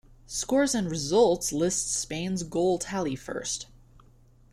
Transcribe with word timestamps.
"Scores 0.25 0.73
and 0.73 0.89
results 0.89 1.53
list 1.53 1.93
Spain's 1.93 2.41
goal 2.41 2.79
tally 2.79 3.15
first" 3.15 3.67